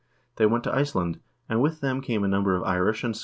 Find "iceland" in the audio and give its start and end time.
0.73-1.19